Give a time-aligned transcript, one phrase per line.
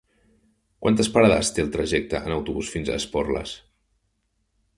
[0.85, 3.53] Quantes parades té el trajecte en autobús fins a Esporles?